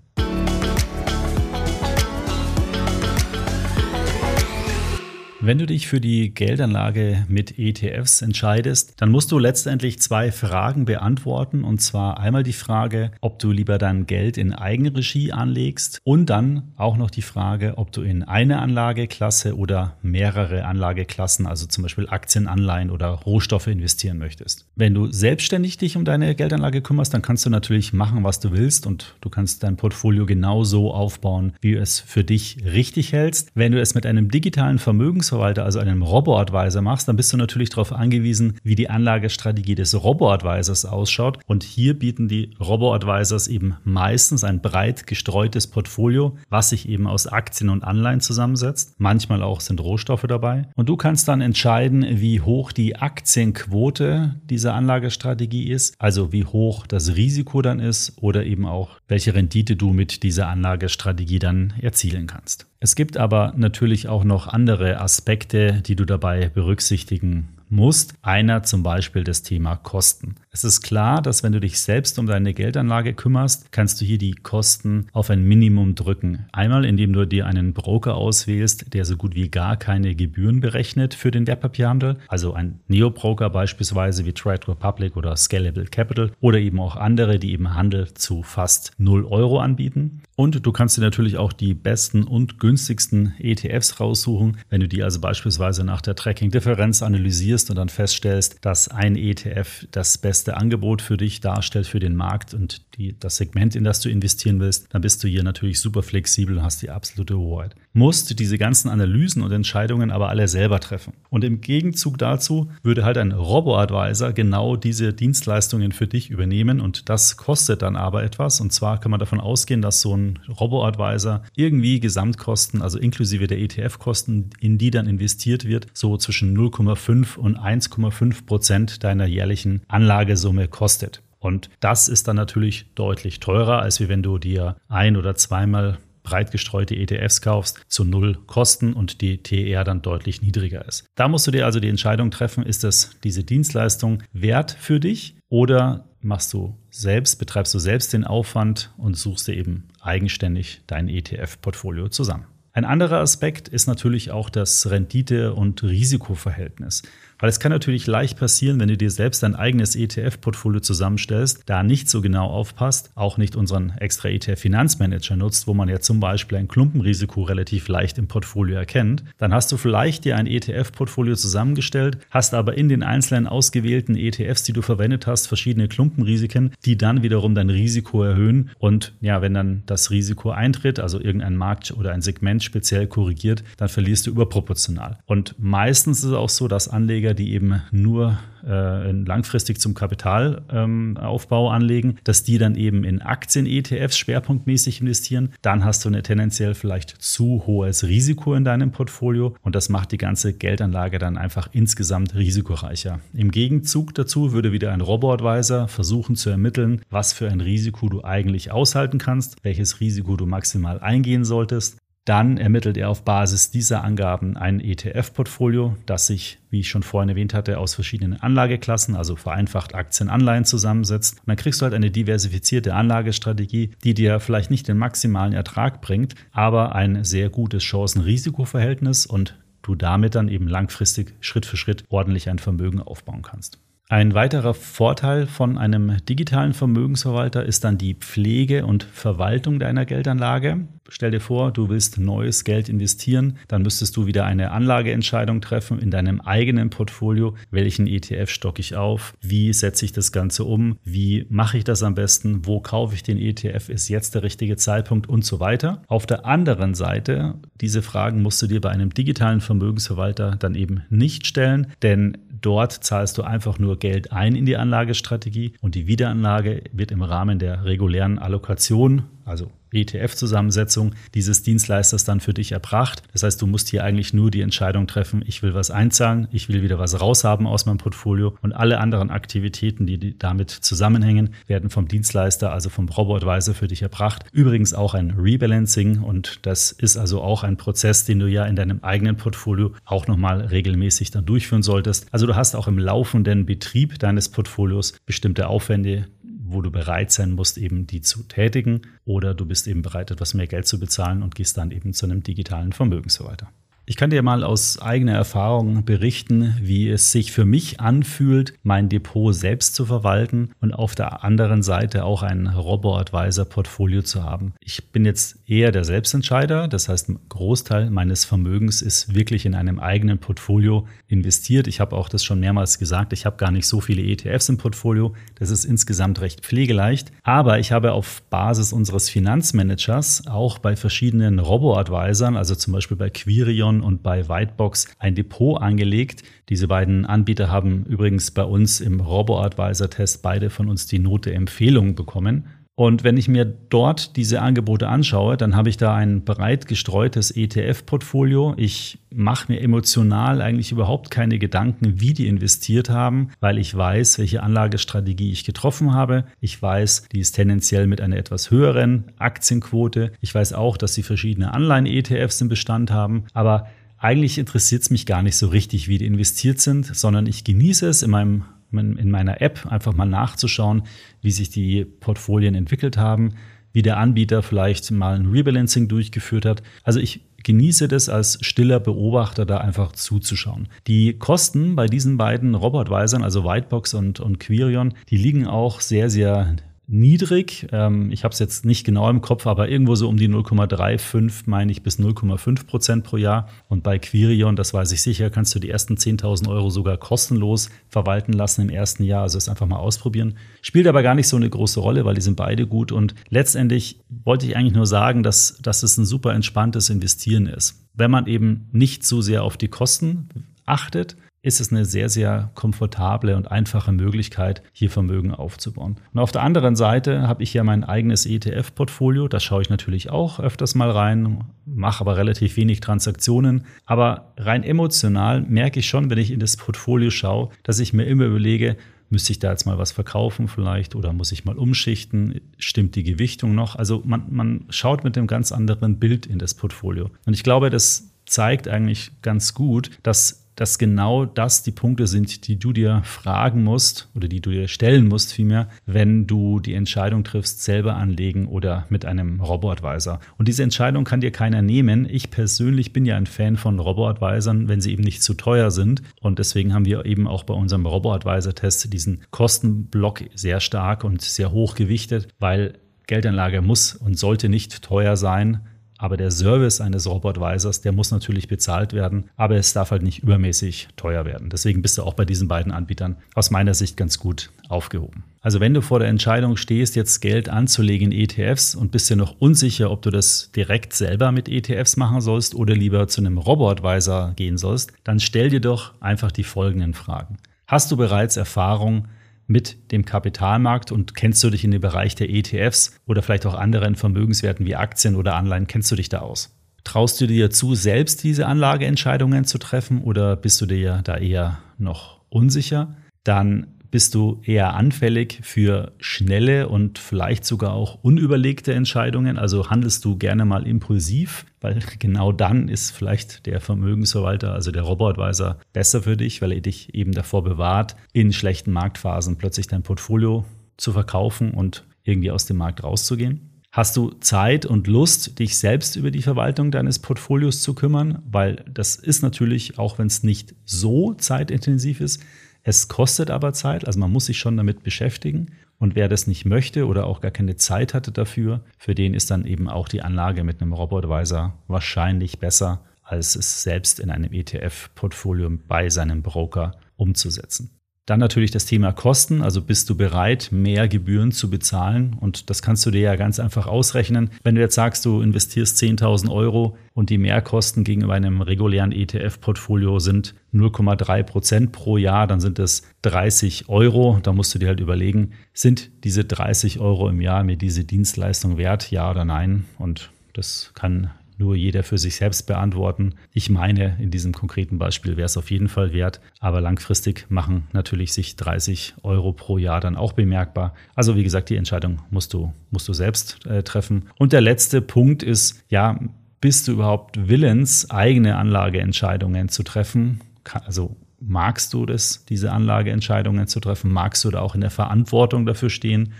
Wenn 5.41 5.57
du 5.57 5.65
dich 5.65 5.87
für 5.87 6.01
die 6.01 6.33
Geldanlage 6.33 7.25
mit 7.29 7.57
ETFs 7.57 8.21
entscheidest, 8.21 8.95
dann 8.97 9.09
musst 9.09 9.31
du 9.31 9.39
letztendlich 9.39 10.01
zwei 10.01 10.33
Fragen 10.33 10.83
beantworten. 10.83 11.63
Und 11.63 11.81
zwar 11.81 12.19
einmal 12.19 12.43
die 12.43 12.51
Frage, 12.51 13.11
ob 13.21 13.39
du 13.39 13.51
lieber 13.51 13.77
dein 13.77 14.05
Geld 14.05 14.37
in 14.37 14.53
Eigenregie 14.53 15.31
anlegst 15.31 16.01
und 16.03 16.25
dann 16.25 16.73
auch 16.75 16.97
noch 16.97 17.09
die 17.09 17.21
Frage, 17.21 17.77
ob 17.77 17.93
du 17.93 18.01
in 18.01 18.23
eine 18.23 18.59
Anlageklasse 18.59 19.55
oder 19.55 19.95
mehrere 20.01 20.65
Anlageklassen, 20.65 21.47
also 21.47 21.67
zum 21.67 21.83
Beispiel 21.83 22.09
Aktien, 22.09 22.47
Anleihen 22.47 22.89
oder 22.89 23.07
Rohstoffe 23.07 23.67
investieren 23.67 24.17
möchtest. 24.17 24.67
Wenn 24.75 24.93
du 24.93 25.09
selbstständig 25.09 25.77
dich 25.77 25.95
um 25.95 26.03
deine 26.03 26.35
Geldanlage 26.35 26.81
kümmerst, 26.81 27.13
dann 27.13 27.21
kannst 27.21 27.45
du 27.45 27.49
natürlich 27.49 27.93
machen, 27.93 28.25
was 28.25 28.41
du 28.41 28.51
willst 28.51 28.85
und 28.85 29.15
du 29.21 29.29
kannst 29.29 29.63
dein 29.63 29.77
Portfolio 29.77 30.25
genau 30.25 30.65
so 30.65 30.93
aufbauen, 30.93 31.53
wie 31.61 31.75
du 31.75 31.79
es 31.79 32.01
für 32.01 32.25
dich 32.25 32.57
richtig 32.65 33.13
hältst. 33.13 33.51
Wenn 33.55 33.71
du 33.71 33.79
es 33.79 33.95
mit 33.95 34.05
einem 34.05 34.29
digitalen 34.29 34.79
Vermögens 34.79 35.28
Vermögensverwalter, 35.29 35.63
also 35.63 35.79
einem 35.79 36.01
Robo-Advisor 36.01 36.81
machst, 36.81 37.07
dann 37.07 37.15
bist 37.15 37.31
du 37.31 37.37
natürlich 37.37 37.69
darauf 37.69 37.93
angewiesen, 37.93 38.57
wie 38.63 38.75
die 38.75 38.89
Anlagestrategie 38.89 39.75
des 39.75 40.01
Robo-Advisors 40.01 40.85
ausschaut. 40.85 41.39
Und 41.45 41.63
hier 41.63 41.97
bieten 41.97 42.27
die 42.27 42.51
Robo-Advisors 42.59 43.47
eben 43.47 43.75
meistens 43.83 44.43
ein 44.43 44.61
breit 44.61 45.07
gestreutes 45.07 45.67
Portfolio, 45.67 46.37
was 46.49 46.69
sich 46.69 46.89
eben 46.89 47.07
aus 47.07 47.27
Aktien 47.27 47.69
und 47.69 47.83
Anleihen 47.83 48.21
zusammensetzt. 48.21 48.95
Manchmal 48.97 49.43
auch 49.43 49.61
sind 49.61 49.79
Rohstoffe 49.79 50.25
dabei. 50.27 50.67
Und 50.75 50.89
du 50.89 50.97
kannst 50.97 51.27
dann 51.27 51.41
entscheiden, 51.41 52.05
wie 52.09 52.41
hoch 52.41 52.71
die 52.71 52.95
Aktienquote 52.95 54.35
dieser 54.49 54.73
Anlagestrategie 54.73 55.69
ist, 55.69 55.95
also 55.99 56.31
wie 56.31 56.45
hoch 56.45 56.87
das 56.87 57.15
Risiko 57.15 57.61
dann 57.61 57.79
ist 57.79 58.13
oder 58.21 58.45
eben 58.45 58.65
auch 58.65 58.99
welche 59.07 59.33
Rendite 59.33 59.75
du 59.75 59.93
mit 59.93 60.23
dieser 60.23 60.47
Anlagestrategie 60.47 61.39
dann 61.39 61.73
erzielen 61.81 62.27
kannst. 62.27 62.68
Es 62.81 62.95
gibt 62.95 63.17
aber 63.17 63.53
natürlich 63.57 64.07
auch 64.07 64.23
noch 64.23 64.47
andere 64.47 65.01
Aspekte, 65.01 65.81
die 65.81 65.97
du 65.97 66.05
dabei 66.05 66.47
berücksichtigen 66.47 67.58
musst. 67.71 68.13
Einer 68.21 68.63
zum 68.63 68.83
Beispiel 68.83 69.23
das 69.23 69.43
Thema 69.43 69.75
Kosten. 69.75 70.35
Es 70.51 70.63
ist 70.63 70.81
klar, 70.81 71.21
dass 71.21 71.43
wenn 71.43 71.51
du 71.51 71.59
dich 71.59 71.79
selbst 71.79 72.17
um 72.17 72.25
deine 72.25 72.53
Geldanlage 72.53 73.13
kümmerst, 73.13 73.71
kannst 73.71 74.01
du 74.01 74.05
hier 74.05 74.17
die 74.17 74.33
Kosten 74.33 75.07
auf 75.13 75.29
ein 75.29 75.43
Minimum 75.43 75.93
drücken. 75.93 76.47
Einmal, 76.51 76.85
indem 76.85 77.13
du 77.13 77.25
dir 77.25 77.45
einen 77.45 77.73
Broker 77.73 78.15
auswählst, 78.15 78.93
der 78.93 79.05
so 79.05 79.15
gut 79.15 79.35
wie 79.35 79.49
gar 79.49 79.77
keine 79.77 80.15
Gebühren 80.15 80.59
berechnet 80.59 81.13
für 81.13 81.29
den 81.29 81.45
Wertpapierhandel, 81.45 82.17
also 82.27 82.53
ein 82.53 82.79
Neo-Broker 82.87 83.49
beispielsweise 83.51 84.25
wie 84.25 84.33
Trade 84.33 84.67
Republic 84.67 85.15
oder 85.15 85.35
Scalable 85.35 85.85
Capital 85.85 86.31
oder 86.41 86.57
eben 86.57 86.79
auch 86.79 86.95
andere, 86.95 87.37
die 87.37 87.51
eben 87.51 87.75
Handel 87.75 88.13
zu 88.15 88.41
fast 88.41 88.93
0 88.97 89.25
Euro 89.25 89.59
anbieten. 89.59 90.21
Und 90.35 90.65
du 90.65 90.71
kannst 90.71 90.97
dir 90.97 91.01
natürlich 91.01 91.37
auch 91.37 91.53
die 91.53 91.73
besten 91.73 92.23
und 92.23 92.59
günstigsten 92.59 93.33
ETFs 93.39 93.99
raussuchen. 93.99 94.57
Wenn 94.69 94.79
du 94.79 94.87
die 94.87 95.03
also 95.03 95.19
beispielsweise 95.19 95.83
nach 95.83 96.01
der 96.01 96.15
Tracking-Differenz 96.15 97.03
analysierst 97.03 97.58
und 97.69 97.75
dann 97.75 97.89
feststellst, 97.89 98.57
dass 98.61 98.87
ein 98.87 99.15
ETF 99.15 99.87
das 99.91 100.17
beste 100.17 100.29
beste 100.29 100.57
Angebot 100.57 101.01
für 101.01 101.17
dich 101.17 101.41
darstellt 101.41 101.87
für 101.87 101.99
den 101.99 102.15
Markt 102.15 102.53
und 102.53 102.81
die, 102.95 103.15
das 103.19 103.37
Segment, 103.37 103.75
in 103.75 103.83
das 103.83 103.99
du 103.99 104.09
investieren 104.09 104.59
willst, 104.59 104.87
dann 104.93 105.01
bist 105.01 105.23
du 105.23 105.27
hier 105.27 105.43
natürlich 105.43 105.81
super 105.81 106.03
flexibel 106.03 106.57
und 106.57 106.63
hast 106.63 106.81
die 106.81 106.89
absolute 106.89 107.37
Hoheit. 107.37 107.75
Musst 107.93 108.39
diese 108.39 108.57
ganzen 108.57 108.89
Analysen 108.89 109.41
und 109.41 109.51
Entscheidungen 109.51 110.11
aber 110.11 110.29
alle 110.29 110.47
selber 110.47 110.79
treffen. 110.79 111.13
Und 111.29 111.43
im 111.43 111.61
Gegenzug 111.61 112.17
dazu 112.17 112.69
würde 112.83 113.03
halt 113.03 113.17
ein 113.17 113.31
Robo-Advisor 113.31 114.33
genau 114.33 114.75
diese 114.75 115.13
Dienstleistungen 115.13 115.91
für 115.91 116.07
dich 116.07 116.29
übernehmen 116.29 116.79
und 116.79 117.09
das 117.09 117.35
kostet 117.35 117.81
dann 117.81 117.95
aber 117.95 118.23
etwas. 118.23 118.61
Und 118.61 118.71
zwar 118.71 118.99
kann 118.99 119.11
man 119.11 119.19
davon 119.19 119.39
ausgehen, 119.39 119.81
dass 119.81 120.01
so 120.01 120.15
ein 120.15 120.39
Robo-Advisor 120.47 121.43
irgendwie 121.55 121.99
Gesamtkosten, 121.99 122.81
also 122.81 122.99
inklusive 122.99 123.47
der 123.47 123.59
ETF-Kosten, 123.59 124.51
in 124.59 124.77
die 124.77 124.91
dann 124.91 125.07
investiert 125.07 125.65
wird, 125.65 125.87
so 125.93 126.17
zwischen 126.17 126.57
0,5 126.57 127.37
und 127.37 127.48
1,5 127.57 128.45
Prozent 128.45 129.03
deiner 129.03 129.25
jährlichen 129.25 129.81
Anlage 129.87 130.19
Anlagesumme 130.19 130.67
kostet. 130.67 131.21
Und 131.39 131.69
das 131.79 132.09
ist 132.09 132.27
dann 132.27 132.35
natürlich 132.35 132.87
deutlich 132.95 133.39
teurer, 133.39 133.81
als 133.81 133.99
wenn 134.07 134.21
du 134.21 134.37
dir 134.37 134.75
ein 134.89 135.15
oder 135.15 135.35
zweimal 135.35 135.97
breit 136.23 136.51
gestreute 136.51 136.95
ETFs 136.95 137.41
kaufst, 137.41 137.81
zu 137.87 138.03
null 138.03 138.37
Kosten 138.45 138.93
und 138.93 139.21
die 139.21 139.41
TR 139.41 139.83
dann 139.83 140.01
deutlich 140.01 140.41
niedriger 140.41 140.85
ist. 140.85 141.05
Da 141.15 141.27
musst 141.27 141.47
du 141.47 141.51
dir 141.51 141.65
also 141.65 141.79
die 141.79 141.87
Entscheidung 141.87 142.31
treffen, 142.31 142.65
ist 142.65 142.83
es 142.83 143.11
diese 143.23 143.43
Dienstleistung 143.43 144.23
wert 144.33 144.75
für 144.77 144.99
dich 144.99 145.35
oder 145.47 146.05
machst 146.21 146.51
du 146.53 146.75
selbst, 146.89 147.37
betreibst 147.39 147.73
du 147.73 147.79
selbst 147.79 148.11
den 148.11 148.25
Aufwand 148.25 148.91
und 148.97 149.15
suchst 149.15 149.47
dir 149.47 149.55
eben 149.55 149.87
eigenständig 150.01 150.81
dein 150.85 151.07
ETF-Portfolio 151.07 152.09
zusammen. 152.09 152.45
Ein 152.73 152.85
anderer 152.85 153.19
Aspekt 153.19 153.67
ist 153.67 153.87
natürlich 153.87 154.31
auch 154.31 154.49
das 154.49 154.89
Rendite- 154.89 155.53
und 155.53 155.81
Risikoverhältnis. 155.81 157.01
Weil 157.39 157.49
es 157.49 157.59
kann 157.59 157.71
natürlich 157.71 158.05
leicht 158.05 158.37
passieren, 158.37 158.79
wenn 158.79 158.89
du 158.89 158.97
dir 158.97 159.09
selbst 159.09 159.41
dein 159.43 159.55
eigenes 159.55 159.95
ETF-Portfolio 159.95 160.81
zusammenstellst, 160.81 161.63
da 161.65 161.83
nicht 161.83 162.09
so 162.09 162.21
genau 162.21 162.47
aufpasst, 162.47 163.11
auch 163.15 163.37
nicht 163.37 163.55
unseren 163.55 163.91
extra 163.97 164.29
ETF-Finanzmanager 164.29 165.37
nutzt, 165.37 165.65
wo 165.65 165.73
man 165.73 165.87
ja 165.87 165.99
zum 165.99 166.19
Beispiel 166.19 166.57
ein 166.57 166.67
Klumpenrisiko 166.67 167.43
relativ 167.43 167.87
leicht 167.87 168.17
im 168.17 168.27
Portfolio 168.27 168.75
erkennt, 168.75 169.23
dann 169.37 169.53
hast 169.53 169.71
du 169.71 169.77
vielleicht 169.77 170.25
dir 170.25 170.35
ein 170.35 170.47
ETF-Portfolio 170.47 171.35
zusammengestellt, 171.35 172.17
hast 172.29 172.53
aber 172.53 172.77
in 172.77 172.89
den 172.89 173.03
einzelnen 173.03 173.47
ausgewählten 173.47 174.17
ETFs, 174.17 174.63
die 174.63 174.73
du 174.73 174.81
verwendet 174.81 175.25
hast, 175.25 175.47
verschiedene 175.47 175.87
Klumpenrisiken, 175.87 176.73
die 176.83 176.97
dann 176.97 177.23
wiederum 177.23 177.55
dein 177.55 177.69
Risiko 177.69 178.23
erhöhen. 178.23 178.71
Und 178.79 179.13
ja, 179.21 179.41
wenn 179.41 179.53
dann 179.53 179.83
das 179.85 180.11
Risiko 180.11 180.51
eintritt, 180.51 180.99
also 180.99 181.19
irgendein 181.19 181.55
Markt 181.55 181.91
oder 181.91 182.11
ein 182.11 182.21
Segment 182.21 182.63
speziell 182.63 183.07
korrigiert, 183.07 183.63
dann 183.77 183.87
verlierst 183.87 184.27
du 184.27 184.31
überproportional. 184.31 185.19
Und 185.25 185.55
meistens 185.57 186.19
ist 186.19 186.25
es 186.25 186.33
auch 186.33 186.49
so, 186.49 186.67
dass 186.67 186.89
Anleger 186.89 187.28
Anleger, 187.29 187.33
die 187.33 187.53
eben 187.53 187.81
nur 187.91 188.39
äh, 188.65 189.11
langfristig 189.11 189.79
zum 189.79 189.93
Kapitalaufbau 189.93 191.67
ähm, 191.67 191.73
anlegen, 191.73 192.17
dass 192.23 192.43
die 192.43 192.57
dann 192.57 192.75
eben 192.75 193.03
in 193.03 193.21
Aktien-ETFs 193.21 194.17
schwerpunktmäßig 194.17 195.01
investieren. 195.01 195.53
Dann 195.61 195.85
hast 195.85 196.03
du 196.03 196.09
eine 196.09 196.23
tendenziell 196.23 196.73
vielleicht 196.73 197.21
zu 197.21 197.63
hohes 197.65 198.05
Risiko 198.05 198.53
in 198.53 198.63
deinem 198.63 198.91
Portfolio 198.91 199.55
und 199.61 199.75
das 199.75 199.89
macht 199.89 200.11
die 200.11 200.17
ganze 200.17 200.53
Geldanlage 200.53 201.19
dann 201.19 201.37
einfach 201.37 201.69
insgesamt 201.71 202.35
risikoreicher. 202.35 203.19
Im 203.33 203.51
Gegenzug 203.51 204.13
dazu 204.13 204.51
würde 204.51 204.71
wieder 204.71 204.91
ein 204.91 205.01
Robo-Advisor 205.01 205.87
versuchen 205.87 206.35
zu 206.35 206.49
ermitteln, 206.49 207.01
was 207.09 207.33
für 207.33 207.49
ein 207.49 207.61
Risiko 207.61 208.09
du 208.09 208.23
eigentlich 208.23 208.71
aushalten 208.71 209.17
kannst, 209.19 209.57
welches 209.63 209.99
Risiko 209.99 210.35
du 210.35 210.45
maximal 210.45 210.99
eingehen 210.99 211.45
solltest 211.45 211.97
dann 212.29 212.57
ermittelt 212.57 212.95
er 212.95 213.09
auf 213.09 213.23
Basis 213.23 213.71
dieser 213.71 214.03
Angaben 214.03 214.55
ein 214.55 214.79
ETF-Portfolio, 214.79 215.97
das 216.05 216.27
sich, 216.27 216.59
wie 216.69 216.81
ich 216.81 216.89
schon 216.89 217.01
vorhin 217.01 217.29
erwähnt 217.29 217.55
hatte, 217.55 217.79
aus 217.79 217.95
verschiedenen 217.95 218.39
Anlageklassen, 218.39 219.15
also 219.15 219.35
vereinfacht 219.35 219.95
Aktien, 219.95 220.29
Anleihen 220.29 220.63
zusammensetzt. 220.63 221.39
Und 221.39 221.47
dann 221.47 221.57
kriegst 221.57 221.81
du 221.81 221.85
halt 221.85 221.95
eine 221.95 222.11
diversifizierte 222.11 222.93
Anlagestrategie, 222.93 223.91
die 224.03 224.13
dir 224.13 224.39
vielleicht 224.39 224.69
nicht 224.69 224.87
den 224.87 224.99
maximalen 224.99 225.53
Ertrag 225.53 226.01
bringt, 226.01 226.35
aber 226.51 226.93
ein 226.93 227.23
sehr 227.23 227.49
gutes 227.49 227.81
Chancen-Risiko-Verhältnis 227.81 229.25
und 229.25 229.57
du 229.81 229.95
damit 229.95 230.35
dann 230.35 230.49
eben 230.49 230.67
langfristig 230.67 231.33
Schritt 231.39 231.65
für 231.65 231.77
Schritt 231.77 232.03
ordentlich 232.09 232.47
ein 232.47 232.59
Vermögen 232.59 233.01
aufbauen 233.01 233.41
kannst. 233.41 233.79
Ein 234.11 234.33
weiterer 234.33 234.73
Vorteil 234.73 235.45
von 235.45 235.77
einem 235.77 236.17
digitalen 236.25 236.73
Vermögensverwalter 236.73 237.63
ist 237.63 237.83
dann 237.83 237.99
die 237.99 238.15
Pflege 238.15 238.87
und 238.87 239.03
Verwaltung 239.03 239.77
deiner 239.77 240.03
Geldanlage. 240.07 240.87
Stell 241.09 241.29
dir 241.29 241.39
vor, 241.39 241.71
du 241.71 241.89
willst 241.89 242.17
neues 242.17 242.63
Geld 242.63 242.89
investieren, 242.89 243.57
dann 243.67 243.83
müsstest 243.83 244.17
du 244.17 244.25
wieder 244.25 244.45
eine 244.45 244.71
Anlageentscheidung 244.71 245.61
treffen 245.61 245.99
in 245.99 246.09
deinem 246.09 246.41
eigenen 246.41 246.89
Portfolio. 246.89 247.55
Welchen 247.69 248.07
ETF 248.07 248.49
stocke 248.49 248.79
ich 248.79 248.95
auf? 248.95 249.35
Wie 249.41 249.73
setze 249.73 250.05
ich 250.05 250.11
das 250.11 250.31
Ganze 250.31 250.63
um? 250.63 250.97
Wie 251.03 251.45
mache 251.49 251.77
ich 251.77 251.83
das 251.83 252.01
am 252.01 252.15
besten? 252.15 252.65
Wo 252.65 252.79
kaufe 252.79 253.13
ich 253.13 253.21
den 253.21 253.37
ETF? 253.37 253.89
Ist 253.89 254.09
jetzt 254.09 254.33
der 254.33 254.41
richtige 254.41 254.75
Zeitpunkt 254.75 255.29
und 255.29 255.45
so 255.45 255.59
weiter? 255.59 256.01
Auf 256.07 256.25
der 256.25 256.47
anderen 256.47 256.95
Seite, 256.95 257.59
diese 257.79 258.01
Fragen 258.01 258.41
musst 258.41 258.59
du 258.63 258.65
dir 258.65 258.81
bei 258.81 258.89
einem 258.89 259.13
digitalen 259.13 259.61
Vermögensverwalter 259.61 260.55
dann 260.57 260.73
eben 260.73 261.03
nicht 261.09 261.45
stellen, 261.45 261.87
denn 262.01 262.39
Dort 262.61 262.91
zahlst 262.91 263.37
du 263.37 263.43
einfach 263.43 263.79
nur 263.79 263.97
Geld 263.99 264.31
ein 264.31 264.55
in 264.55 264.65
die 264.65 264.77
Anlagestrategie 264.77 265.73
und 265.81 265.95
die 265.95 266.07
Wiederanlage 266.07 266.83
wird 266.91 267.11
im 267.11 267.21
Rahmen 267.21 267.59
der 267.59 267.85
regulären 267.85 268.39
Allokation 268.39 269.23
also 269.49 269.71
ETF-Zusammensetzung 269.91 271.15
dieses 271.33 271.63
Dienstleisters 271.63 272.23
dann 272.23 272.39
für 272.39 272.53
dich 272.53 272.71
erbracht. 272.71 273.23
Das 273.33 273.43
heißt, 273.43 273.61
du 273.61 273.67
musst 273.67 273.89
hier 273.89 274.03
eigentlich 274.03 274.33
nur 274.33 274.51
die 274.51 274.61
Entscheidung 274.61 275.07
treffen, 275.07 275.43
ich 275.45 275.63
will 275.63 275.73
was 275.73 275.89
einzahlen, 275.89 276.47
ich 276.51 276.69
will 276.69 276.83
wieder 276.83 276.99
was 276.99 277.19
raushaben 277.19 277.65
aus 277.65 277.85
meinem 277.85 277.97
Portfolio 277.97 278.55
und 278.61 278.73
alle 278.73 278.99
anderen 278.99 279.31
Aktivitäten, 279.31 280.05
die 280.05 280.37
damit 280.37 280.69
zusammenhängen, 280.69 281.55
werden 281.67 281.89
vom 281.89 282.07
Dienstleister, 282.07 282.71
also 282.71 282.89
vom 282.89 283.09
Robo-Advisor 283.09 283.73
für 283.73 283.87
dich 283.87 284.03
erbracht. 284.03 284.45
Übrigens 284.51 284.93
auch 284.93 285.15
ein 285.15 285.31
Rebalancing 285.31 286.21
und 286.21 286.59
das 286.67 286.91
ist 286.91 287.17
also 287.17 287.41
auch 287.41 287.63
ein 287.63 287.77
Prozess, 287.77 288.25
den 288.25 288.39
du 288.39 288.47
ja 288.47 288.65
in 288.65 288.75
deinem 288.75 288.99
eigenen 289.03 289.37
Portfolio 289.37 289.93
auch 290.05 290.27
nochmal 290.27 290.61
regelmäßig 290.61 291.31
dann 291.31 291.45
durchführen 291.45 291.83
solltest. 291.83 292.27
Also 292.31 292.45
du 292.45 292.55
hast 292.55 292.75
auch 292.75 292.87
im 292.87 292.99
laufenden 292.99 293.65
Betrieb 293.65 294.19
deines 294.19 294.49
Portfolios 294.49 295.13
bestimmte 295.25 295.67
Aufwände, 295.67 296.27
wo 296.71 296.81
du 296.81 296.91
bereit 296.91 297.31
sein 297.31 297.51
musst, 297.51 297.77
eben 297.77 298.07
die 298.07 298.21
zu 298.21 298.43
tätigen. 298.43 299.01
Oder 299.25 299.53
du 299.53 299.65
bist 299.65 299.87
eben 299.87 300.01
bereit, 300.01 300.31
etwas 300.31 300.53
mehr 300.53 300.67
Geld 300.67 300.87
zu 300.87 300.99
bezahlen 300.99 301.43
und 301.43 301.55
gehst 301.55 301.77
dann 301.77 301.91
eben 301.91 302.13
zu 302.13 302.25
einem 302.25 302.43
digitalen 302.43 302.93
Vermögensverwalter. 302.93 303.71
Ich 304.09 304.15
kann 304.15 304.31
dir 304.31 304.41
mal 304.41 304.63
aus 304.63 304.99
eigener 304.99 305.33
Erfahrung 305.33 306.03
berichten, 306.03 306.75
wie 306.81 307.07
es 307.07 307.31
sich 307.31 307.51
für 307.51 307.63
mich 307.63 307.99
anfühlt, 307.99 308.73
mein 308.81 309.07
Depot 309.07 309.53
selbst 309.53 309.93
zu 309.93 310.07
verwalten 310.07 310.71
und 310.81 310.93
auf 310.93 311.13
der 311.13 311.43
anderen 311.43 311.83
Seite 311.83 312.25
auch 312.25 312.41
ein 312.41 312.65
Robo-Advisor-Portfolio 312.65 314.23
zu 314.23 314.43
haben. 314.43 314.73
Ich 314.79 315.11
bin 315.11 315.25
jetzt 315.25 315.59
eher 315.67 315.91
der 315.91 316.05
Selbstentscheider, 316.05 316.87
das 316.87 317.07
heißt, 317.07 317.29
ein 317.29 317.39
Großteil 317.49 318.09
meines 318.09 318.45
Vermögens 318.45 319.03
ist 319.03 319.35
wirklich 319.35 319.67
in 319.67 319.75
einem 319.75 319.99
eigenen 319.99 320.39
Portfolio 320.39 321.07
investiert. 321.27 321.85
Ich 321.85 321.99
habe 321.99 322.15
auch 322.15 322.29
das 322.29 322.43
schon 322.43 322.59
mehrmals 322.59 322.97
gesagt, 322.97 323.31
ich 323.31 323.45
habe 323.45 323.57
gar 323.57 323.69
nicht 323.69 323.85
so 323.85 324.01
viele 324.01 324.23
ETFs 324.23 324.69
im 324.69 324.79
Portfolio. 324.79 325.35
Das 325.53 325.69
ist 325.69 325.85
insgesamt 325.85 326.41
recht 326.41 326.61
pflegeleicht. 326.61 327.31
Aber 327.43 327.77
ich 327.77 327.91
habe 327.91 328.13
auf 328.13 328.41
Basis 328.49 328.91
unseres 328.91 329.29
Finanzmanagers 329.29 330.47
auch 330.47 330.79
bei 330.79 330.95
verschiedenen 330.95 331.59
Robo-Advisern, 331.59 332.57
also 332.57 332.73
zum 332.73 332.93
Beispiel 332.93 333.15
bei 333.15 333.29
Quirion, 333.29 333.98
und 334.01 334.23
bei 334.23 334.47
Whitebox 334.47 335.15
ein 335.19 335.35
Depot 335.35 335.81
angelegt. 335.81 336.43
Diese 336.69 336.87
beiden 336.87 337.25
Anbieter 337.25 337.69
haben 337.69 338.05
übrigens 338.05 338.51
bei 338.51 338.63
uns 338.63 339.01
im 339.01 339.19
Robo-Advisor-Test 339.19 340.41
beide 340.41 340.69
von 340.69 340.89
uns 340.89 341.07
die 341.07 341.19
Note 341.19 341.53
Empfehlung 341.53 342.15
bekommen. 342.15 342.67
Und 342.99 343.23
wenn 343.23 343.37
ich 343.37 343.47
mir 343.47 343.63
dort 343.63 344.35
diese 344.35 344.61
Angebote 344.61 345.07
anschaue, 345.07 345.55
dann 345.55 345.73
habe 345.77 345.87
ich 345.87 345.95
da 345.95 346.13
ein 346.15 346.43
breit 346.43 346.85
gestreutes 346.85 347.49
ETF-Portfolio. 347.49 348.73
Ich 348.75 349.19
mache 349.33 349.71
mir 349.71 349.79
emotional 349.79 350.61
eigentlich 350.61 350.91
überhaupt 350.91 351.31
keine 351.31 351.59
Gedanken, 351.59 352.19
wie 352.19 352.33
die 352.33 352.45
investiert 352.45 353.09
haben, 353.09 353.51
weil 353.61 353.77
ich 353.77 353.95
weiß, 353.95 354.39
welche 354.39 354.63
Anlagestrategie 354.63 355.49
ich 355.49 355.63
getroffen 355.63 356.13
habe. 356.13 356.43
Ich 356.59 356.81
weiß, 356.81 357.29
die 357.31 357.39
ist 357.39 357.53
tendenziell 357.53 358.05
mit 358.05 358.19
einer 358.19 358.35
etwas 358.35 358.69
höheren 358.69 359.31
Aktienquote. 359.37 360.33
Ich 360.41 360.53
weiß 360.53 360.73
auch, 360.73 360.97
dass 360.97 361.13
sie 361.13 361.23
verschiedene 361.23 361.73
Anleihen-ETFs 361.73 362.59
im 362.59 362.67
Bestand 362.67 363.11
haben. 363.11 363.45
Aber 363.53 363.87
eigentlich 364.17 364.57
interessiert 364.57 365.03
es 365.03 365.09
mich 365.09 365.25
gar 365.25 365.41
nicht 365.41 365.55
so 365.55 365.67
richtig, 365.69 366.09
wie 366.09 366.17
die 366.17 366.25
investiert 366.25 366.81
sind, 366.81 367.15
sondern 367.15 367.45
ich 367.45 367.63
genieße 367.63 368.09
es 368.09 368.23
in 368.23 368.31
meinem 368.31 368.65
in 368.91 369.29
meiner 369.29 369.61
App 369.61 369.85
einfach 369.89 370.13
mal 370.13 370.25
nachzuschauen, 370.25 371.03
wie 371.41 371.51
sich 371.51 371.69
die 371.69 372.05
Portfolien 372.05 372.75
entwickelt 372.75 373.17
haben, 373.17 373.53
wie 373.91 374.01
der 374.01 374.17
Anbieter 374.17 374.61
vielleicht 374.61 375.11
mal 375.11 375.35
ein 375.35 375.47
Rebalancing 375.47 376.07
durchgeführt 376.07 376.65
hat. 376.65 376.83
Also 377.03 377.19
ich 377.19 377.41
genieße 377.63 378.07
das 378.07 378.29
als 378.29 378.57
stiller 378.61 378.99
Beobachter, 378.99 379.65
da 379.65 379.79
einfach 379.79 380.11
zuzuschauen. 380.13 380.87
Die 381.07 381.33
Kosten 381.37 381.95
bei 381.95 382.07
diesen 382.07 382.37
beiden 382.37 382.75
Robotweisern, 382.75 383.43
also 383.43 383.63
Whitebox 383.63 384.13
und, 384.13 384.39
und 384.39 384.59
Quirion, 384.59 385.13
die 385.29 385.37
liegen 385.37 385.67
auch 385.67 386.01
sehr, 386.01 386.29
sehr 386.29 386.75
niedrig. 387.09 387.87
Ähm, 387.91 388.31
ich 388.31 388.43
habe 388.43 388.53
es 388.53 388.59
jetzt 388.59 388.85
nicht 388.85 389.03
genau 389.03 389.29
im 389.29 389.41
Kopf, 389.41 389.65
aber 389.67 389.89
irgendwo 389.89 390.15
so 390.15 390.29
um 390.29 390.37
die 390.37 390.47
0,35, 390.47 391.63
meine 391.65 391.91
ich, 391.91 392.03
bis 392.03 392.19
0,5 392.19 392.85
Prozent 392.85 393.23
pro 393.23 393.37
Jahr. 393.37 393.67
Und 393.87 394.03
bei 394.03 394.19
Quirion, 394.19 394.75
das 394.75 394.93
weiß 394.93 395.11
ich 395.11 395.21
sicher, 395.21 395.49
kannst 395.49 395.73
du 395.73 395.79
die 395.79 395.89
ersten 395.89 396.15
10.000 396.15 396.69
Euro 396.69 396.89
sogar 396.89 397.17
kostenlos 397.17 397.89
verwalten 398.07 398.53
lassen 398.53 398.81
im 398.83 398.89
ersten 398.89 399.23
Jahr. 399.23 399.41
Also 399.41 399.57
es 399.57 399.67
einfach 399.67 399.87
mal 399.87 399.97
ausprobieren. 399.97 400.55
Spielt 400.81 401.07
aber 401.07 401.23
gar 401.23 401.35
nicht 401.35 401.47
so 401.47 401.57
eine 401.57 401.69
große 401.69 401.99
Rolle, 401.99 402.25
weil 402.25 402.35
die 402.35 402.41
sind 402.41 402.55
beide 402.55 402.85
gut. 402.85 403.11
Und 403.11 403.33
letztendlich 403.49 404.19
wollte 404.43 404.67
ich 404.67 404.77
eigentlich 404.77 404.93
nur 404.93 405.07
sagen, 405.07 405.41
dass, 405.41 405.79
dass 405.81 406.03
es 406.03 406.17
ein 406.17 406.25
super 406.25 406.53
entspanntes 406.53 407.09
Investieren 407.09 407.65
ist. 407.65 408.05
Wenn 408.13 408.31
man 408.31 408.45
eben 408.45 408.87
nicht 408.91 409.25
so 409.25 409.41
sehr 409.41 409.63
auf 409.63 409.77
die 409.77 409.87
Kosten 409.87 410.49
achtet, 410.85 411.35
ist 411.61 411.81
es 411.81 411.91
eine 411.91 412.05
sehr, 412.05 412.29
sehr 412.29 412.71
komfortable 412.73 413.57
und 413.57 413.69
einfache 413.69 414.11
Möglichkeit, 414.11 414.81
hier 414.93 415.09
Vermögen 415.09 415.53
aufzubauen. 415.53 416.17
Und 416.33 416.39
auf 416.39 416.51
der 416.51 416.63
anderen 416.63 416.95
Seite 416.95 417.47
habe 417.47 417.63
ich 417.63 417.73
ja 417.73 417.83
mein 417.83 418.03
eigenes 418.03 418.45
ETF-Portfolio. 418.45 419.47
Da 419.47 419.59
schaue 419.59 419.81
ich 419.81 419.89
natürlich 419.89 420.29
auch 420.29 420.59
öfters 420.59 420.95
mal 420.95 421.11
rein, 421.11 421.65
mache 421.85 422.21
aber 422.21 422.37
relativ 422.37 422.77
wenig 422.77 423.01
Transaktionen. 423.01 423.85
Aber 424.05 424.53
rein 424.57 424.83
emotional 424.83 425.61
merke 425.61 425.99
ich 425.99 426.07
schon, 426.07 426.29
wenn 426.29 426.37
ich 426.37 426.51
in 426.51 426.61
das 426.61 426.77
Portfolio 426.77 427.29
schaue, 427.29 427.69
dass 427.83 427.99
ich 427.99 428.13
mir 428.13 428.23
immer 428.23 428.45
überlege, 428.45 428.95
müsste 429.29 429.51
ich 429.51 429.59
da 429.59 429.71
jetzt 429.71 429.85
mal 429.85 429.97
was 429.97 430.11
verkaufen 430.11 430.67
vielleicht 430.67 431.13
oder 431.13 431.33
muss 431.33 431.51
ich 431.51 431.65
mal 431.65 431.77
umschichten? 431.77 432.61
Stimmt 432.77 433.15
die 433.15 433.23
Gewichtung 433.23 433.75
noch? 433.75 433.95
Also 433.95 434.21
man, 434.25 434.45
man 434.49 434.85
schaut 434.89 435.23
mit 435.23 435.37
einem 435.37 435.47
ganz 435.47 435.71
anderen 435.71 436.19
Bild 436.19 436.45
in 436.45 436.57
das 436.57 436.73
Portfolio. 436.73 437.29
Und 437.45 437.53
ich 437.53 437.63
glaube, 437.63 437.89
das 437.89 438.31
zeigt 438.45 438.87
eigentlich 438.87 439.31
ganz 439.41 439.73
gut, 439.73 440.09
dass 440.23 440.68
dass 440.79 440.97
genau 440.97 441.43
das 441.43 441.83
die 441.83 441.91
Punkte 441.91 442.25
sind, 442.25 442.67
die 442.67 442.79
du 442.79 442.93
dir 442.93 443.21
fragen 443.25 443.83
musst 443.83 444.29
oder 444.33 444.47
die 444.47 444.61
du 444.61 444.71
dir 444.71 444.87
stellen 444.87 445.27
musst 445.27 445.51
vielmehr, 445.51 445.89
wenn 446.05 446.47
du 446.47 446.79
die 446.79 446.93
Entscheidung 446.93 447.43
triffst, 447.43 447.83
selber 447.83 448.15
anlegen 448.15 448.67
oder 448.67 449.05
mit 449.09 449.25
einem 449.25 449.59
Robo-Advisor. 449.59 450.39
Und 450.57 450.69
diese 450.69 450.83
Entscheidung 450.83 451.25
kann 451.25 451.41
dir 451.41 451.51
keiner 451.51 451.81
nehmen. 451.81 452.25
Ich 452.29 452.49
persönlich 452.49 453.11
bin 453.11 453.25
ja 453.25 453.35
ein 453.35 453.45
Fan 453.45 453.75
von 453.75 453.99
Robo-Advisern, 453.99 454.87
wenn 454.87 455.01
sie 455.01 455.11
eben 455.11 455.23
nicht 455.23 455.43
zu 455.43 455.53
teuer 455.53 455.91
sind. 455.91 456.21
Und 456.39 456.59
deswegen 456.59 456.93
haben 456.93 457.05
wir 457.05 457.25
eben 457.25 457.45
auch 457.45 457.63
bei 457.63 457.73
unserem 457.73 458.05
Robo-Advisor-Test 458.05 459.11
diesen 459.11 459.41
Kostenblock 459.51 460.43
sehr 460.55 460.79
stark 460.79 461.25
und 461.25 461.41
sehr 461.41 461.71
hoch 461.71 461.95
gewichtet, 461.95 462.47
weil 462.57 462.93
Geldanlage 463.27 463.81
muss 463.81 464.15
und 464.15 464.39
sollte 464.39 464.69
nicht 464.69 465.03
teuer 465.03 465.37
sein. 465.37 465.81
Aber 466.21 466.35
der 466.35 466.51
Service 466.51 466.99
eines 466.99 467.27
Robotweisers, 467.27 468.01
der 468.01 468.11
muss 468.11 468.29
natürlich 468.29 468.67
bezahlt 468.67 469.13
werden, 469.13 469.49
aber 469.55 469.77
es 469.77 469.93
darf 469.93 470.11
halt 470.11 470.21
nicht 470.21 470.43
übermäßig 470.43 471.07
teuer 471.15 471.45
werden. 471.45 471.69
Deswegen 471.69 472.01
bist 472.01 472.17
du 472.17 472.23
auch 472.23 472.33
bei 472.33 472.43
diesen 472.43 472.67
beiden 472.67 472.91
Anbietern 472.91 473.37
aus 473.55 473.71
meiner 473.71 473.93
Sicht 473.93 474.17
ganz 474.17 474.37
gut 474.37 474.69
aufgehoben. 474.89 475.45
Also 475.61 475.79
wenn 475.79 475.93
du 475.93 476.01
vor 476.01 476.19
der 476.19 476.27
Entscheidung 476.27 476.75
stehst, 476.75 477.15
jetzt 477.15 477.39
Geld 477.39 477.69
anzulegen 477.69 478.33
in 478.33 478.43
ETFs 478.43 478.95
und 478.95 479.13
bist 479.13 479.29
dir 479.29 479.37
noch 479.37 479.55
unsicher, 479.59 480.11
ob 480.11 480.21
du 480.21 480.29
das 480.29 480.71
direkt 480.75 481.13
selber 481.13 481.53
mit 481.53 481.69
ETFs 481.69 482.17
machen 482.17 482.41
sollst 482.41 482.75
oder 482.75 482.95
lieber 482.95 483.29
zu 483.29 483.39
einem 483.39 483.57
Robotweiser 483.57 484.51
gehen 484.57 484.77
sollst, 484.77 485.13
dann 485.23 485.39
stell 485.39 485.69
dir 485.69 485.79
doch 485.79 486.13
einfach 486.19 486.51
die 486.51 486.65
folgenden 486.65 487.13
Fragen. 487.13 487.59
Hast 487.87 488.11
du 488.11 488.17
bereits 488.17 488.57
Erfahrung 488.57 489.29
mit 489.69 490.11
dem 490.11 490.25
Kapitalmarkt 490.25 491.11
und 491.11 491.35
kennst 491.35 491.63
du 491.63 491.69
dich 491.69 491.83
in 491.83 491.91
dem 491.91 492.01
Bereich 492.01 492.33
der 492.33 492.49
ETFs 492.49 493.19
oder 493.27 493.43
vielleicht 493.43 493.67
auch 493.67 493.75
anderen 493.75 494.15
Vermögenswerten 494.15 494.85
wie 494.85 494.95
Aktien 494.95 495.35
oder 495.35 495.55
Anleihen, 495.55 495.85
kennst 495.85 496.11
du 496.11 496.15
dich 496.15 496.27
da 496.27 496.39
aus? 496.39 496.75
Traust 497.03 497.39
du 497.39 497.45
dir 497.45 497.69
zu, 497.69 497.93
selbst 497.93 498.43
diese 498.43 498.65
Anlageentscheidungen 498.65 499.65
zu 499.65 499.77
treffen 499.77 500.23
oder 500.23 500.55
bist 500.55 500.81
du 500.81 500.87
dir 500.87 501.21
da 501.23 501.37
eher 501.37 501.77
noch 501.99 502.41
unsicher? 502.49 503.15
Dann 503.43 503.98
bist 504.11 504.35
du 504.35 504.61
eher 504.63 504.95
anfällig 504.95 505.59
für 505.61 506.13
schnelle 506.19 506.89
und 506.89 507.19
vielleicht 507.19 507.65
sogar 507.65 507.93
auch 507.93 508.19
unüberlegte 508.23 508.93
Entscheidungen? 508.93 509.57
Also 509.57 509.89
handelst 509.89 510.25
du 510.25 510.37
gerne 510.37 510.65
mal 510.65 510.87
impulsiv, 510.87 511.65
weil 511.81 511.99
genau 512.19 512.51
dann 512.51 512.87
ist 512.87 513.11
vielleicht 513.11 513.65
der 513.65 513.81
Vermögensverwalter, 513.81 514.73
also 514.73 514.91
der 514.91 515.03
Robotweiser, 515.03 515.77
besser 515.93 516.23
für 516.23 516.37
dich, 516.37 516.61
weil 516.61 516.71
er 516.71 516.81
dich 516.81 517.13
eben 517.13 517.31
davor 517.31 517.63
bewahrt, 517.63 518.15
in 518.33 518.53
schlechten 518.53 518.91
Marktphasen 518.91 519.57
plötzlich 519.57 519.87
dein 519.87 520.03
Portfolio 520.03 520.65
zu 520.97 521.13
verkaufen 521.13 521.71
und 521.71 522.05
irgendwie 522.23 522.51
aus 522.51 522.65
dem 522.65 522.77
Markt 522.77 523.03
rauszugehen? 523.03 523.69
Hast 523.91 524.17
du 524.17 524.29
Zeit 524.39 524.85
und 524.85 525.07
Lust, 525.07 525.57
dich 525.57 525.79
selbst 525.79 526.15
über 526.15 526.29
die 526.29 526.43
Verwaltung 526.43 526.91
deines 526.91 527.17
Portfolios 527.17 527.81
zu 527.81 527.95
kümmern? 527.95 528.43
Weil 528.45 528.85
das 528.87 529.15
ist 529.15 529.41
natürlich, 529.41 529.97
auch 529.97 530.19
wenn 530.19 530.27
es 530.27 530.43
nicht 530.43 530.75
so 530.85 531.33
zeitintensiv 531.33 532.21
ist, 532.21 532.43
es 532.89 533.07
kostet 533.07 533.51
aber 533.51 533.71
Zeit, 533.71 534.05
also 534.07 534.19
man 534.19 534.31
muss 534.31 534.47
sich 534.47 534.57
schon 534.57 534.75
damit 534.75 535.03
beschäftigen. 535.03 535.67
Und 535.99 536.15
wer 536.15 536.27
das 536.27 536.47
nicht 536.47 536.65
möchte 536.65 537.05
oder 537.05 537.27
auch 537.27 537.39
gar 537.39 537.51
keine 537.51 537.75
Zeit 537.75 538.13
hatte 538.13 538.31
dafür, 538.31 538.81
für 538.97 539.13
den 539.13 539.33
ist 539.33 539.51
dann 539.51 539.65
eben 539.65 539.87
auch 539.87 540.07
die 540.07 540.23
Anlage 540.23 540.63
mit 540.63 540.81
einem 540.81 540.93
Robotweiser 540.93 541.75
wahrscheinlich 541.87 542.57
besser, 542.59 543.01
als 543.21 543.55
es 543.55 543.83
selbst 543.83 544.19
in 544.19 544.31
einem 544.31 544.51
ETF-Portfolio 544.51 545.69
bei 545.87 546.09
seinem 546.09 546.41
Broker 546.41 546.93
umzusetzen. 547.15 547.91
Dann 548.25 548.39
natürlich 548.39 548.71
das 548.71 548.85
Thema 548.85 549.11
Kosten. 549.11 549.61
Also 549.61 549.81
bist 549.81 550.09
du 550.09 550.15
bereit, 550.15 550.69
mehr 550.71 551.07
Gebühren 551.07 551.51
zu 551.51 551.69
bezahlen? 551.69 552.37
Und 552.39 552.69
das 552.69 552.81
kannst 552.81 553.05
du 553.05 553.11
dir 553.11 553.21
ja 553.21 553.35
ganz 553.35 553.59
einfach 553.59 553.87
ausrechnen. 553.87 554.51
Wenn 554.63 554.75
du 554.75 554.81
jetzt 554.81 554.95
sagst, 554.95 555.25
du 555.25 555.41
investierst 555.41 555.97
10.000 555.97 556.51
Euro 556.51 556.95
und 557.13 557.29
die 557.29 557.39
Mehrkosten 557.39 558.03
gegenüber 558.03 558.35
einem 558.35 558.61
regulären 558.61 559.11
ETF-Portfolio 559.11 560.19
sind 560.19 560.53
0,3 560.73 561.43
Prozent 561.43 561.91
pro 561.91 562.17
Jahr, 562.17 562.47
dann 562.47 562.59
sind 562.59 562.79
es 562.79 563.03
30 563.23 563.89
Euro. 563.89 564.39
Da 564.43 564.53
musst 564.53 564.73
du 564.75 564.79
dir 564.79 564.87
halt 564.87 564.99
überlegen, 564.99 565.51
sind 565.73 566.11
diese 566.23 566.45
30 566.45 566.99
Euro 566.99 567.29
im 567.29 567.41
Jahr 567.41 567.63
mir 567.63 567.77
diese 567.77 568.03
Dienstleistung 568.03 568.77
wert? 568.77 569.11
Ja 569.11 569.29
oder 569.31 569.45
nein? 569.45 569.85
Und 569.97 570.31
das 570.53 570.91
kann 570.93 571.31
nur 571.59 571.75
jeder 571.75 572.03
für 572.03 572.17
sich 572.17 572.37
selbst 572.37 572.63
beantworten. 572.67 573.35
Ich 573.53 573.69
meine, 573.69 574.17
in 574.19 574.31
diesem 574.31 574.53
konkreten 574.53 574.97
Beispiel 574.97 575.37
wäre 575.37 575.45
es 575.45 575.57
auf 575.57 575.69
jeden 575.69 575.89
Fall 575.89 576.13
wert, 576.13 576.39
aber 576.59 576.81
langfristig 576.81 577.45
machen 577.49 577.87
natürlich 577.91 578.33
sich 578.33 578.55
30 578.55 579.15
Euro 579.23 579.51
pro 579.51 579.77
Jahr 579.77 579.99
dann 579.99 580.15
auch 580.15 580.33
bemerkbar. 580.33 580.93
Also 581.15 581.35
wie 581.35 581.43
gesagt, 581.43 581.69
die 581.69 581.75
Entscheidung 581.75 582.21
musst 582.31 582.53
du, 582.53 582.73
musst 582.91 583.07
du 583.07 583.13
selbst 583.13 583.65
äh, 583.65 583.83
treffen. 583.83 584.29
Und 584.37 584.53
der 584.53 584.61
letzte 584.61 585.01
Punkt 585.01 585.43
ist, 585.43 585.83
ja, 585.89 586.17
bist 586.61 586.87
du 586.87 586.93
überhaupt 586.93 587.47
willens, 587.47 588.09
eigene 588.09 588.57
Anlageentscheidungen 588.57 589.69
zu 589.69 589.83
treffen? 589.83 590.41
Also 590.75 591.15
magst 591.39 591.93
du 591.93 592.05
das, 592.05 592.45
diese 592.45 592.71
Anlageentscheidungen 592.71 593.67
zu 593.67 593.79
treffen? 593.79 594.11
Magst 594.11 594.43
du 594.45 594.51
da 594.51 594.61
auch 594.61 594.75
in 594.75 594.81
der 594.81 594.89
Verantwortung 594.89 595.65
dafür 595.65 595.89
stehen? 595.89 596.33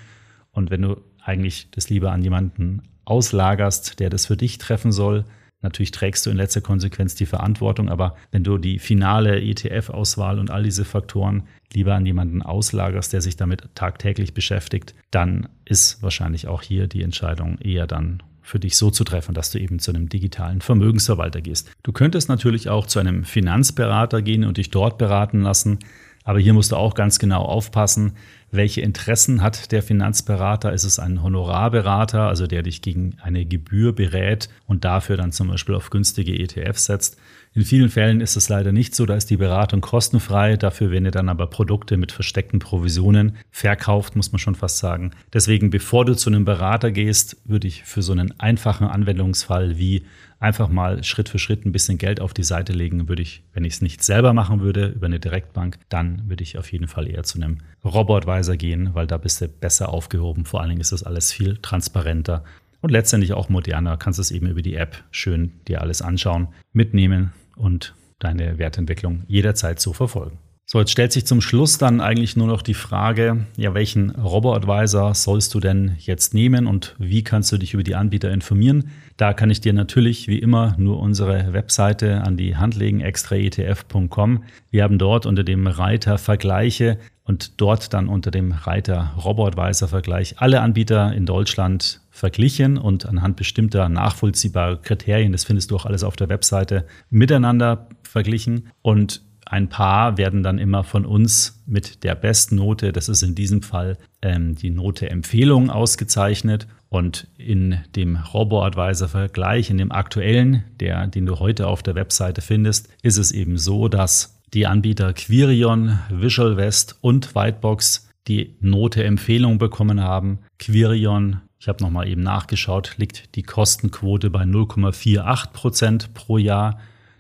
Und 0.52 0.72
wenn 0.72 0.82
du 0.82 1.02
eigentlich 1.24 1.70
das 1.72 1.90
lieber 1.90 2.12
an 2.12 2.24
jemanden 2.24 2.82
auslagerst, 3.10 4.00
der 4.00 4.10
das 4.10 4.28
für 4.28 4.38
dich 4.38 4.58
treffen 4.58 4.92
soll. 4.92 5.26
Natürlich 5.62 5.92
trägst 5.92 6.26
du 6.26 6.30
in 6.30 6.38
letzter 6.38 6.62
Konsequenz 6.62 7.16
die 7.16 7.26
Verantwortung, 7.26 7.90
aber 7.90 8.16
wenn 8.32 8.46
du 8.46 8.58
die 8.58 8.80
finale 8.80 9.42
ETF-Auswahl 9.42 10.40
und 10.40 10.52
all 10.52 10.64
diese 10.64 10.86
Faktoren 10.86 11.44
lieber 11.74 11.96
an 11.96 12.06
jemanden 12.06 12.42
auslagerst, 12.42 13.12
der 13.12 13.22
sich 13.22 13.36
damit 13.36 13.64
tagtäglich 13.76 14.34
beschäftigt, 14.34 14.96
dann 15.12 15.50
ist 15.66 16.02
wahrscheinlich 16.02 16.48
auch 16.48 16.62
hier 16.62 16.88
die 16.88 17.04
Entscheidung 17.04 17.58
eher 17.58 17.88
dann 17.88 18.24
für 18.50 18.60
dich 18.60 18.78
so 18.78 18.90
zu 18.90 19.04
treffen, 19.04 19.36
dass 19.36 19.52
du 19.52 19.60
eben 19.60 19.78
zu 19.78 19.92
einem 19.92 20.10
digitalen 20.10 20.62
Vermögensverwalter 20.62 21.40
gehst. 21.40 21.70
Du 21.84 21.92
könntest 21.92 22.30
natürlich 22.30 22.68
auch 22.68 22.88
zu 22.88 22.98
einem 22.98 23.24
Finanzberater 23.24 24.24
gehen 24.24 24.44
und 24.44 24.58
dich 24.58 24.72
dort 24.72 24.98
beraten 24.98 25.42
lassen. 25.42 25.78
Aber 26.24 26.40
hier 26.40 26.54
musst 26.54 26.72
du 26.72 26.76
auch 26.76 26.96
ganz 26.96 27.20
genau 27.20 27.44
aufpassen, 27.44 28.14
welche 28.52 28.82
Interessen 28.82 29.42
hat 29.42 29.72
der 29.72 29.84
Finanzberater? 29.84 30.74
Ist 30.74 30.84
es 30.84 31.00
ein 31.00 31.22
Honorarberater, 31.22 32.28
also 32.28 32.48
der 32.48 32.64
dich 32.64 32.82
gegen 32.82 33.16
eine 33.22 33.46
Gebühr 33.46 33.94
berät 33.94 34.50
und 34.66 34.86
dafür 34.86 35.18
dann 35.18 35.32
zum 35.32 35.50
Beispiel 35.50 35.76
auf 35.76 35.90
günstige 35.90 36.38
ETFs 36.38 36.86
setzt? 36.86 37.18
In 37.54 37.64
vielen 37.64 37.90
Fällen 37.90 38.22
ist 38.22 38.36
es 38.36 38.48
leider 38.48 38.72
nicht 38.72 38.96
so, 38.96 39.08
da 39.08 39.16
ist 39.16 39.30
die 39.32 39.38
Beratung 39.38 39.82
kostenfrei, 39.82 40.56
dafür 40.56 40.92
werden 40.92 41.10
dann 41.12 41.30
aber 41.30 41.48
Produkte 41.48 41.98
mit 41.98 42.12
versteckten 42.12 42.60
Provisionen 42.60 43.38
verkauft, 43.50 44.16
muss 44.16 44.32
man 44.32 44.40
schon 44.40 44.54
fast 44.54 44.78
sagen. 44.78 45.12
Deswegen, 45.34 45.72
bevor 45.72 46.06
du 46.06 46.16
zu 46.16 46.30
einem 46.30 46.46
Berater 46.46 46.92
gehst, 46.92 47.38
würde 47.46 47.68
ich 47.68 47.84
für 47.84 48.04
so 48.04 48.12
einen 48.12 48.40
einfachen 48.40 48.86
Anwendungsfall 48.86 49.80
wie 49.80 50.04
einfach 50.40 50.70
mal 50.70 51.04
Schritt 51.04 51.30
für 51.30 51.40
Schritt 51.40 51.66
ein 51.66 51.72
bisschen 51.72 51.98
Geld 51.98 52.22
auf 52.22 52.34
die 52.34 52.44
Seite 52.44 52.74
legen, 52.74 53.10
würde 53.10 53.22
ich, 53.22 53.44
wenn 53.54 53.66
ich 53.66 53.74
es 53.74 53.82
nicht 53.82 54.04
selber 54.04 54.34
machen 54.34 54.62
würde, 54.62 54.88
über 54.88 55.06
eine 55.06 55.20
Direktbank, 55.20 55.80
dann 55.90 56.30
würde 56.30 56.44
ich 56.44 56.58
auf 56.58 56.72
jeden 56.72 56.88
Fall 56.88 57.08
eher 57.08 57.24
zu 57.24 57.38
einem 57.38 57.60
Robotweiser 57.84 58.58
gehen, 58.58 58.94
weil 58.94 59.08
da 59.08 59.18
bist 59.18 59.42
du 59.42 59.48
besser 59.48 59.90
aufgehoben. 59.90 60.46
Vor 60.46 60.62
allen 60.62 60.70
Dingen 60.70 60.82
ist 60.82 60.92
das 60.92 61.04
alles 61.04 61.32
viel 61.32 61.58
transparenter 61.58 62.44
und 62.82 62.92
letztendlich 62.92 63.34
auch 63.34 63.50
moderner. 63.50 63.98
Kannst 63.98 64.20
es 64.20 64.32
eben 64.32 64.48
über 64.48 64.62
die 64.62 64.76
App 64.76 65.04
schön 65.12 65.52
dir 65.68 65.82
alles 65.82 66.02
anschauen, 66.02 66.50
mitnehmen 66.72 67.34
und 67.56 67.94
deine 68.20 68.58
Wertentwicklung 68.58 69.24
jederzeit 69.28 69.80
so 69.80 69.94
verfolgen. 69.94 70.38
So, 70.72 70.78
jetzt 70.78 70.92
stellt 70.92 71.12
sich 71.12 71.26
zum 71.26 71.42
Schluss 71.42 71.80
dann 71.80 72.00
eigentlich 72.00 72.36
nur 72.36 72.46
noch 72.46 72.62
die 72.62 72.76
Frage, 72.76 73.48
ja, 73.58 73.74
welchen 73.74 74.12
Robo-Advisor 74.12 75.16
sollst 75.16 75.56
du 75.56 75.60
denn 75.60 75.96
jetzt 75.98 76.36
nehmen 76.36 76.68
und 76.68 76.96
wie 77.00 77.24
kannst 77.24 77.52
du 77.52 77.58
dich 77.58 77.74
über 77.74 77.82
die 77.82 77.96
Anbieter 77.96 78.30
informieren? 78.30 78.92
Da 79.18 79.34
kann 79.34 79.50
ich 79.50 79.62
dir 79.62 79.74
natürlich 79.74 80.28
wie 80.28 80.38
immer 80.38 80.76
nur 80.78 81.00
unsere 81.00 81.54
Webseite 81.54 82.22
an 82.22 82.38
die 82.38 82.56
Hand 82.56 82.76
legen, 82.76 83.02
extraetf.com. 83.02 84.44
Wir 84.70 84.84
haben 84.84 85.00
dort 85.00 85.26
unter 85.26 85.44
dem 85.44 85.66
Reiter 85.66 86.20
Vergleiche 86.20 87.00
und 87.24 87.60
dort 87.60 87.92
dann 87.96 88.08
unter 88.08 88.30
dem 88.30 88.52
Reiter 88.52 89.16
Robo-Advisor 89.18 89.88
Vergleich 89.88 90.36
alle 90.38 90.62
Anbieter 90.62 91.14
in 91.14 91.26
Deutschland 91.26 92.02
verglichen 92.12 92.78
und 92.78 93.08
anhand 93.08 93.38
bestimmter 93.38 93.90
nachvollziehbarer 93.90 94.78
Kriterien, 94.78 95.32
das 95.32 95.46
findest 95.46 95.72
du 95.72 95.78
auch 95.78 95.88
alles 95.88 96.04
auf 96.04 96.16
der 96.16 96.30
Webseite, 96.30 96.86
miteinander 97.10 97.88
verglichen 98.04 98.68
und 98.84 99.24
ein 99.50 99.68
paar 99.68 100.20
werden 100.20 100.44
dann 100.44 100.60
immer 100.60 100.84
von 100.84 101.08
uns 101.08 101.64
mit 101.66 102.04
der 102.04 102.14
besten 102.14 102.58
Note, 102.58 102.94
das 102.94 103.10
ist 103.10 103.24
in 103.24 103.34
diesem 103.34 103.64
Fall 103.64 103.98
ähm, 104.22 104.54
die 104.54 104.70
Note 104.70 105.10
Empfehlung 105.10 105.72
ausgezeichnet. 105.72 106.68
Und 106.88 107.28
in 107.38 107.80
dem 107.96 108.16
Robo-Advisor-Vergleich, 108.16 109.72
in 109.72 109.78
dem 109.78 109.92
aktuellen, 109.92 110.64
der, 110.80 111.08
den 111.08 111.26
du 111.26 111.40
heute 111.40 111.68
auf 111.68 111.82
der 111.82 111.96
Webseite 111.96 112.42
findest, 112.42 112.90
ist 113.02 113.18
es 113.18 113.32
eben 113.32 113.58
so, 113.58 113.88
dass 113.88 114.40
die 114.54 114.68
Anbieter 114.68 115.14
Quirion, 115.14 116.00
Visual 116.12 116.56
West 116.56 116.98
und 117.02 117.34
Whitebox 117.34 118.08
die 118.28 118.56
Note 118.62 119.04
Empfehlung 119.04 119.58
bekommen 119.58 120.02
haben. 120.02 120.40
Quirion, 120.60 121.42
ich 121.60 121.68
habe 121.68 121.84
nochmal 121.84 122.08
eben 122.08 122.22
nachgeschaut, 122.22 122.96
liegt 122.98 123.36
die 123.36 123.44
Kostenquote 123.44 124.30
bei 124.30 124.44
0,48 124.44 125.52
Prozent 125.54 126.14
pro 126.14 126.38
Jahr. 126.38 126.80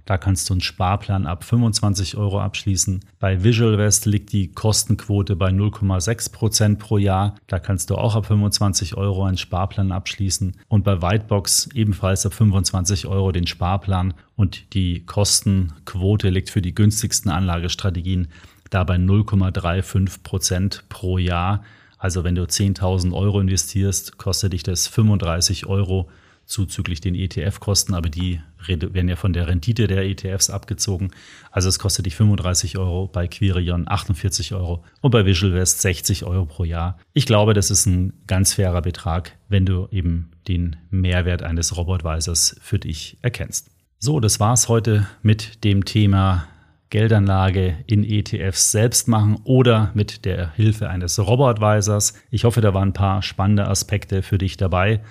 Da 0.09 0.17
kannst 0.17 0.49
du 0.49 0.55
einen 0.55 0.61
Sparplan 0.61 1.27
ab 1.27 1.43
25 1.43 2.17
Euro 2.17 2.41
abschließen. 2.41 3.05
Bei 3.19 3.43
Visual 3.43 3.77
West 3.77 4.07
liegt 4.07 4.33
die 4.33 4.51
Kostenquote 4.51 5.35
bei 5.35 5.51
0,6 5.51 6.31
Prozent 6.31 6.79
pro 6.79 6.97
Jahr. 6.97 7.35
Da 7.45 7.59
kannst 7.59 7.91
du 7.91 7.95
auch 7.95 8.15
ab 8.15 8.25
25 8.25 8.97
Euro 8.97 9.23
einen 9.25 9.37
Sparplan 9.37 9.91
abschließen. 9.91 10.55
Und 10.67 10.83
bei 10.83 11.03
Whitebox 11.03 11.69
ebenfalls 11.75 12.25
ab 12.25 12.33
25 12.33 13.05
Euro 13.05 13.31
den 13.31 13.45
Sparplan. 13.45 14.15
Und 14.35 14.73
die 14.73 15.05
Kostenquote 15.05 16.29
liegt 16.29 16.49
für 16.49 16.63
die 16.63 16.73
günstigsten 16.73 17.29
Anlagestrategien 17.29 18.29
da 18.71 18.83
bei 18.85 18.95
0,35 18.95 20.23
Prozent 20.23 20.85
pro 20.89 21.19
Jahr. 21.19 21.63
Also 21.99 22.23
wenn 22.23 22.33
du 22.33 22.45
10.000 22.45 23.13
Euro 23.13 23.39
investierst, 23.39 24.17
kostet 24.17 24.53
dich 24.53 24.63
das 24.63 24.87
35 24.87 25.67
Euro 25.67 26.09
zuzüglich 26.49 26.99
den 26.99 27.15
ETF-Kosten, 27.15 27.93
aber 27.93 28.09
die 28.09 28.41
werden 28.67 29.07
ja 29.07 29.15
von 29.15 29.33
der 29.33 29.47
Rendite 29.47 29.87
der 29.87 30.03
ETFs 30.03 30.49
abgezogen. 30.49 31.11
Also 31.51 31.69
es 31.69 31.79
kostet 31.79 32.05
dich 32.05 32.15
35 32.15 32.77
Euro, 32.77 33.07
bei 33.07 33.27
Quirion 33.27 33.85
48 33.87 34.53
Euro 34.53 34.83
und 35.01 35.11
bei 35.11 35.25
Visual 35.25 35.53
West 35.53 35.81
60 35.81 36.25
Euro 36.25 36.45
pro 36.45 36.65
Jahr. 36.65 36.97
Ich 37.13 37.25
glaube, 37.25 37.53
das 37.53 37.71
ist 37.71 37.85
ein 37.85 38.13
ganz 38.27 38.53
fairer 38.53 38.81
Betrag, 38.81 39.37
wenn 39.47 39.65
du 39.65 39.87
eben 39.91 40.31
den 40.47 40.75
Mehrwert 40.89 41.43
eines 41.43 41.77
Robotweisers 41.77 42.57
für 42.61 42.79
dich 42.79 43.17
erkennst. 43.21 43.69
So, 43.99 44.19
das 44.19 44.39
war's 44.39 44.67
heute 44.67 45.07
mit 45.21 45.63
dem 45.63 45.85
Thema 45.85 46.47
Geldanlage 46.89 47.77
in 47.85 48.03
ETFs 48.03 48.71
selbst 48.71 49.07
machen 49.07 49.37
oder 49.43 49.91
mit 49.93 50.25
der 50.25 50.51
Hilfe 50.53 50.89
eines 50.89 51.19
Robotweisers. 51.19 52.15
Ich 52.31 52.45
hoffe, 52.45 52.61
da 52.61 52.73
waren 52.73 52.89
ein 52.89 52.93
paar 52.93 53.21
spannende 53.21 53.67
Aspekte 53.67 54.23
für 54.23 54.39
dich 54.39 54.57
dabei. 54.57 55.01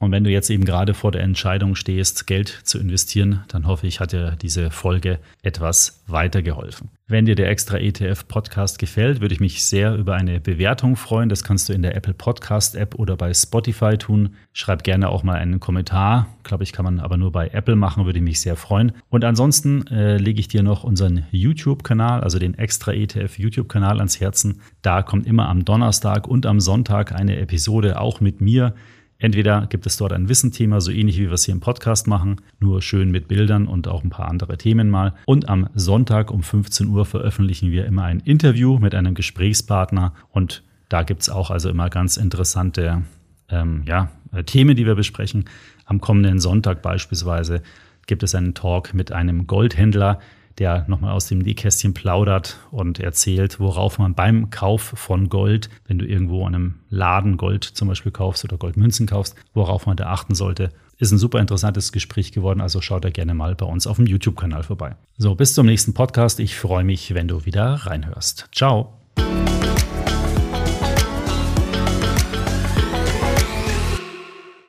Und 0.00 0.12
wenn 0.12 0.24
du 0.24 0.30
jetzt 0.30 0.50
eben 0.50 0.64
gerade 0.64 0.94
vor 0.94 1.10
der 1.10 1.22
Entscheidung 1.22 1.74
stehst, 1.74 2.26
Geld 2.26 2.48
zu 2.48 2.78
investieren, 2.78 3.44
dann 3.48 3.66
hoffe 3.66 3.86
ich, 3.86 4.00
hat 4.00 4.12
dir 4.12 4.36
diese 4.40 4.70
Folge 4.70 5.18
etwas 5.42 6.02
weitergeholfen. 6.06 6.90
Wenn 7.10 7.24
dir 7.24 7.34
der 7.34 7.48
Extra 7.48 7.78
ETF 7.78 8.28
Podcast 8.28 8.78
gefällt, 8.78 9.22
würde 9.22 9.34
ich 9.34 9.40
mich 9.40 9.64
sehr 9.64 9.94
über 9.96 10.14
eine 10.14 10.40
Bewertung 10.40 10.94
freuen. 10.94 11.30
Das 11.30 11.42
kannst 11.42 11.68
du 11.68 11.72
in 11.72 11.80
der 11.80 11.96
Apple 11.96 12.12
Podcast 12.12 12.76
App 12.76 12.96
oder 12.96 13.16
bei 13.16 13.32
Spotify 13.32 13.96
tun. 13.96 14.36
Schreib 14.52 14.84
gerne 14.84 15.08
auch 15.08 15.22
mal 15.22 15.36
einen 15.36 15.58
Kommentar. 15.58 16.26
Glaube, 16.42 16.64
ich 16.64 16.72
kann 16.72 16.84
man 16.84 17.00
aber 17.00 17.16
nur 17.16 17.32
bei 17.32 17.48
Apple 17.48 17.76
machen, 17.76 18.04
würde 18.04 18.18
ich 18.18 18.24
mich 18.24 18.42
sehr 18.42 18.56
freuen. 18.56 18.92
Und 19.08 19.24
ansonsten 19.24 19.86
äh, 19.86 20.18
lege 20.18 20.38
ich 20.38 20.48
dir 20.48 20.62
noch 20.62 20.84
unseren 20.84 21.24
YouTube-Kanal, 21.30 22.20
also 22.20 22.38
den 22.38 22.54
Extra 22.54 22.92
ETF 22.92 23.38
YouTube-Kanal 23.38 23.98
ans 23.98 24.20
Herzen. 24.20 24.60
Da 24.82 25.02
kommt 25.02 25.26
immer 25.26 25.48
am 25.48 25.64
Donnerstag 25.64 26.28
und 26.28 26.44
am 26.44 26.60
Sonntag 26.60 27.12
eine 27.12 27.38
Episode 27.38 28.00
auch 28.00 28.20
mit 28.20 28.42
mir 28.42 28.74
Entweder 29.20 29.66
gibt 29.66 29.84
es 29.86 29.96
dort 29.96 30.12
ein 30.12 30.28
Wissenthema, 30.28 30.80
so 30.80 30.92
ähnlich 30.92 31.18
wie 31.18 31.26
wir 31.26 31.32
es 31.32 31.44
hier 31.44 31.52
im 31.54 31.60
Podcast 31.60 32.06
machen, 32.06 32.36
nur 32.60 32.80
schön 32.82 33.10
mit 33.10 33.26
Bildern 33.26 33.66
und 33.66 33.88
auch 33.88 34.04
ein 34.04 34.10
paar 34.10 34.28
andere 34.28 34.56
Themen 34.56 34.90
mal. 34.90 35.14
Und 35.26 35.48
am 35.48 35.68
Sonntag 35.74 36.30
um 36.30 36.44
15 36.44 36.86
Uhr 36.88 37.04
veröffentlichen 37.04 37.72
wir 37.72 37.84
immer 37.84 38.04
ein 38.04 38.20
Interview 38.20 38.78
mit 38.78 38.94
einem 38.94 39.14
Gesprächspartner 39.14 40.14
und 40.30 40.62
da 40.88 41.02
gibt 41.02 41.22
es 41.22 41.30
auch 41.30 41.50
also 41.50 41.68
immer 41.68 41.90
ganz 41.90 42.16
interessante 42.16 43.02
ähm, 43.50 43.82
ja, 43.86 44.10
äh, 44.32 44.44
Themen, 44.44 44.76
die 44.76 44.86
wir 44.86 44.94
besprechen. 44.94 45.46
Am 45.84 46.00
kommenden 46.00 46.38
Sonntag 46.38 46.80
beispielsweise 46.80 47.62
gibt 48.06 48.22
es 48.22 48.36
einen 48.36 48.54
Talk 48.54 48.94
mit 48.94 49.10
einem 49.10 49.48
Goldhändler, 49.48 50.20
der 50.58 50.84
nochmal 50.88 51.12
aus 51.12 51.26
dem 51.26 51.38
Nähkästchen 51.38 51.94
plaudert 51.94 52.58
und 52.70 52.98
erzählt, 53.00 53.60
worauf 53.60 53.98
man 53.98 54.14
beim 54.14 54.50
Kauf 54.50 54.82
von 54.82 55.28
Gold, 55.28 55.70
wenn 55.86 55.98
du 55.98 56.06
irgendwo 56.06 56.46
an 56.46 56.54
einem 56.54 56.74
Laden 56.90 57.36
Gold 57.36 57.64
zum 57.64 57.88
Beispiel 57.88 58.12
kaufst 58.12 58.44
oder 58.44 58.56
Goldmünzen 58.56 59.06
kaufst, 59.06 59.34
worauf 59.54 59.86
man 59.86 59.96
da 59.96 60.06
achten 60.06 60.34
sollte. 60.34 60.70
Ist 60.98 61.12
ein 61.12 61.18
super 61.18 61.38
interessantes 61.38 61.92
Gespräch 61.92 62.32
geworden, 62.32 62.60
also 62.60 62.80
schaut 62.80 63.04
da 63.04 63.10
gerne 63.10 63.34
mal 63.34 63.54
bei 63.54 63.66
uns 63.66 63.86
auf 63.86 63.96
dem 63.96 64.06
YouTube-Kanal 64.06 64.64
vorbei. 64.64 64.96
So, 65.16 65.34
bis 65.36 65.54
zum 65.54 65.66
nächsten 65.66 65.94
Podcast. 65.94 66.40
Ich 66.40 66.56
freue 66.56 66.84
mich, 66.84 67.14
wenn 67.14 67.28
du 67.28 67.44
wieder 67.44 67.74
reinhörst. 67.74 68.48
Ciao. 68.52 68.94